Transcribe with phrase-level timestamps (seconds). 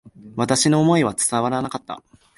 [0.35, 2.01] 私の思いは伝わらなかった。